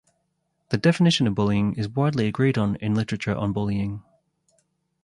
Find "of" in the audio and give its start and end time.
1.27-1.35